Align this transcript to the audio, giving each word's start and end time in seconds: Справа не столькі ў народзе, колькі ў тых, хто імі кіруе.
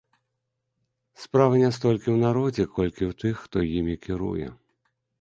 Справа 1.25 1.53
не 1.65 1.69
столькі 1.79 2.03
ў 2.03 2.17
народзе, 2.25 2.69
колькі 2.81 3.03
ў 3.11 3.23
тых, 3.23 3.35
хто 3.47 3.57
імі 3.77 3.95
кіруе. 4.09 4.53